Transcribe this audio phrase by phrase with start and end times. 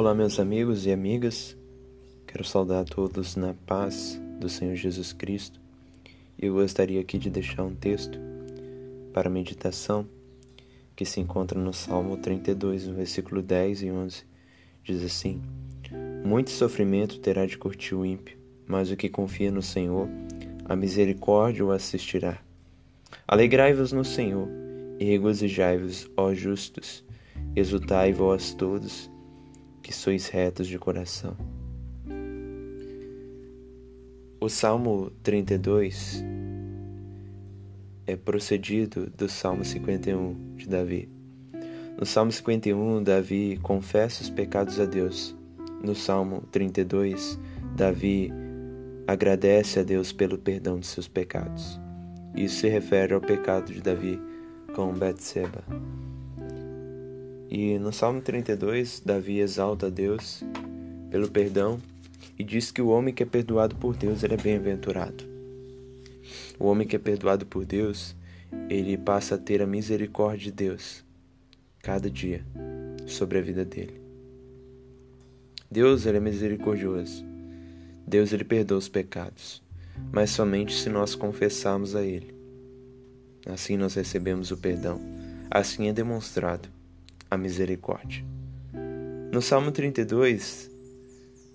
[0.00, 1.54] Olá, meus amigos e amigas.
[2.26, 5.60] Quero saudar a todos na paz do Senhor Jesus Cristo.
[6.38, 8.18] Eu gostaria aqui de deixar um texto
[9.12, 10.08] para meditação
[10.96, 14.24] que se encontra no Salmo 32, no versículo 10 e 11.
[14.82, 15.42] Diz assim:
[16.24, 20.08] Muito sofrimento terá de curtir o ímpio, mas o que confia no Senhor,
[20.64, 22.38] a misericórdia o assistirá.
[23.28, 24.48] Alegrai-vos no Senhor
[24.98, 27.04] e regozijai-vos, ó justos,
[27.54, 29.10] exultai vós todos
[29.82, 31.36] que sois retos de coração.
[34.40, 36.24] O Salmo 32
[38.06, 41.08] é procedido do Salmo 51 de Davi.
[41.98, 45.36] No Salmo 51, Davi confessa os pecados a Deus.
[45.82, 47.38] No Salmo 32,
[47.76, 48.32] Davi
[49.06, 51.78] agradece a Deus pelo perdão de seus pecados.
[52.34, 54.18] Isso se refere ao pecado de Davi
[54.74, 55.62] com Betseba.
[57.50, 60.44] E no Salmo 32, Davi exalta a Deus
[61.10, 61.80] pelo perdão
[62.38, 65.24] e diz que o homem que é perdoado por Deus ele é bem-aventurado.
[66.60, 68.14] O homem que é perdoado por Deus,
[68.68, 71.04] ele passa a ter a misericórdia de Deus
[71.82, 72.46] cada dia
[73.04, 74.00] sobre a vida dele.
[75.68, 77.24] Deus ele é misericordioso.
[78.06, 79.60] Deus ele perdoa os pecados,
[80.12, 82.32] mas somente se nós confessarmos a ele.
[83.44, 85.00] Assim nós recebemos o perdão.
[85.50, 86.68] Assim é demonstrado
[87.30, 88.24] a misericórdia.
[89.32, 90.70] No Salmo 32,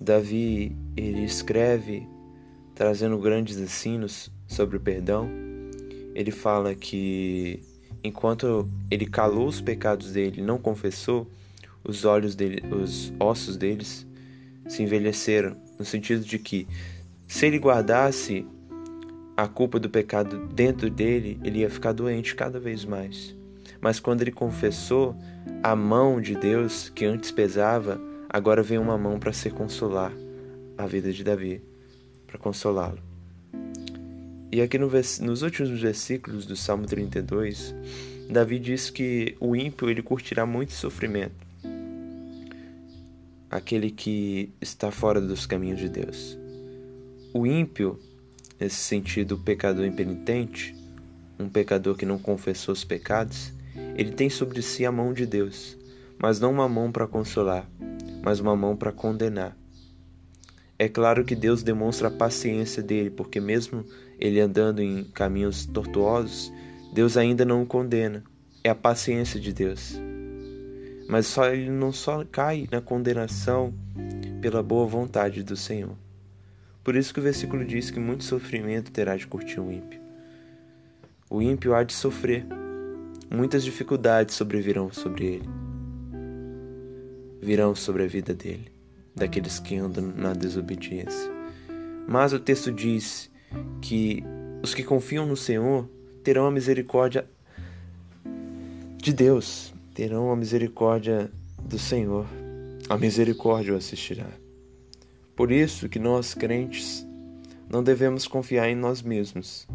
[0.00, 2.06] Davi ele escreve
[2.74, 5.30] trazendo grandes ensinos sobre o perdão.
[6.14, 7.62] Ele fala que
[8.02, 11.30] enquanto ele calou os pecados dele, não confessou,
[11.84, 14.06] os olhos dele, os ossos deles
[14.68, 16.66] se envelheceram, no sentido de que
[17.26, 18.46] se ele guardasse
[19.36, 23.36] a culpa do pecado dentro dele, ele ia ficar doente cada vez mais.
[23.80, 25.16] Mas quando ele confessou,
[25.62, 30.12] a mão de Deus que antes pesava, agora vem uma mão para se consolar
[30.76, 31.62] a vida de Davi,
[32.26, 32.98] para consolá-lo.
[34.52, 37.74] E aqui no, nos últimos versículos do Salmo 32,
[38.28, 41.46] Davi diz que o ímpio ele curtirá muito sofrimento.
[43.50, 46.38] Aquele que está fora dos caminhos de Deus.
[47.32, 47.98] O ímpio,
[48.58, 50.74] nesse sentido, o pecador impenitente,
[51.38, 53.52] um pecador que não confessou os pecados,
[54.00, 55.76] ele tem sobre si a mão de Deus,
[56.18, 57.68] mas não uma mão para consolar,
[58.22, 59.54] mas uma mão para condenar.
[60.78, 63.84] É claro que Deus demonstra a paciência dele, porque mesmo
[64.18, 66.50] ele andando em caminhos tortuosos,
[66.94, 68.24] Deus ainda não o condena.
[68.64, 70.00] É a paciência de Deus.
[71.06, 73.74] Mas só ele não só cai na condenação
[74.40, 75.94] pela boa vontade do Senhor.
[76.82, 80.00] Por isso que o versículo diz que muito sofrimento terá de curtir o ímpio.
[81.28, 82.46] O ímpio há de sofrer,
[83.30, 85.48] muitas dificuldades sobrevirão sobre ele.
[87.40, 88.70] Virão sobre a vida dele,
[89.14, 91.30] daqueles que andam na desobediência.
[92.06, 93.30] Mas o texto diz
[93.80, 94.22] que
[94.62, 95.88] os que confiam no Senhor
[96.22, 97.26] terão a misericórdia
[98.96, 101.30] de Deus, terão a misericórdia
[101.62, 102.26] do Senhor.
[102.88, 104.26] A misericórdia o assistirá.
[105.36, 107.06] Por isso que nós crentes
[107.70, 109.66] não devemos confiar em nós mesmos.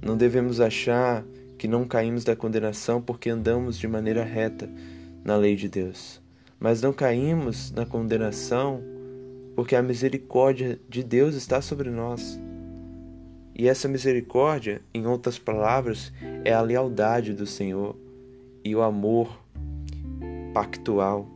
[0.00, 1.24] Não devemos achar
[1.58, 4.68] que não caímos da condenação porque andamos de maneira reta
[5.24, 6.20] na lei de Deus,
[6.58, 8.82] mas não caímos na condenação
[9.54, 12.38] porque a misericórdia de Deus está sobre nós.
[13.56, 16.12] E essa misericórdia, em outras palavras,
[16.44, 17.96] é a lealdade do Senhor
[18.64, 19.40] e o amor
[20.52, 21.28] pactual.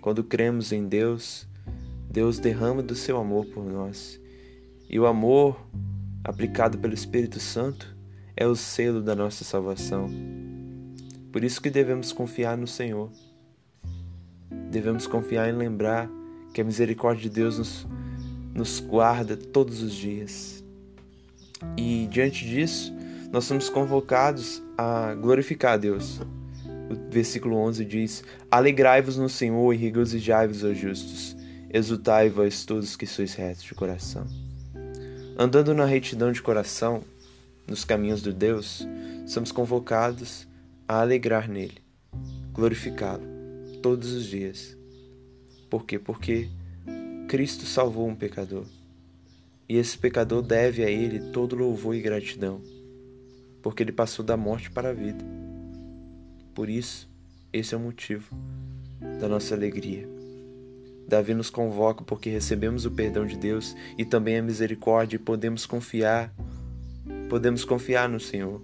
[0.00, 1.46] Quando cremos em Deus,
[2.10, 4.20] Deus derrama do seu amor por nós.
[4.90, 5.56] E o amor
[6.24, 7.91] aplicado pelo Espírito Santo
[8.36, 10.10] é o selo da nossa salvação.
[11.30, 13.10] Por isso que devemos confiar no Senhor.
[14.70, 16.10] Devemos confiar em lembrar
[16.52, 17.86] que a misericórdia de Deus nos,
[18.54, 20.62] nos guarda todos os dias.
[21.76, 22.92] E diante disso,
[23.30, 26.20] nós somos convocados a glorificar a Deus.
[26.90, 31.36] O versículo 11 diz: Alegrai-vos no Senhor e regozijai-vos, ó justos.
[31.72, 34.26] Exultai vós todos que sois retos de coração.
[35.38, 37.02] Andando na retidão de coração,
[37.66, 38.86] nos caminhos de Deus,
[39.26, 40.46] somos convocados
[40.86, 41.78] a alegrar nele,
[42.52, 43.24] glorificá-lo
[43.82, 44.76] todos os dias.
[45.68, 45.98] Por quê?
[45.98, 46.48] Porque
[47.28, 48.64] Cristo salvou um pecador.
[49.68, 52.60] E esse pecador deve a ele todo louvor e gratidão,
[53.62, 55.24] porque ele passou da morte para a vida.
[56.54, 57.08] Por isso,
[57.52, 58.36] esse é o motivo
[59.20, 60.06] da nossa alegria.
[61.08, 65.66] Davi nos convoca porque recebemos o perdão de Deus e também a misericórdia e podemos
[65.66, 66.32] confiar
[67.32, 68.60] podemos confiar no Senhor,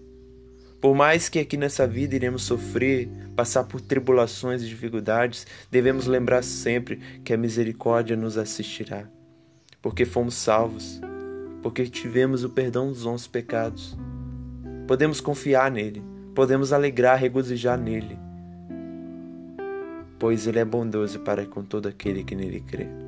[0.78, 6.44] Por mais que aqui nessa vida iremos sofrer, passar por tribulações e dificuldades, devemos lembrar
[6.44, 9.08] sempre que a misericórdia nos assistirá,
[9.80, 11.00] porque fomos salvos,
[11.62, 13.96] porque tivemos o perdão dos nossos pecados.
[14.86, 16.02] Podemos confiar nele,
[16.34, 18.18] podemos alegrar, regozijar nele,
[20.18, 23.07] pois ele é bondoso para com todo aquele que nele crê.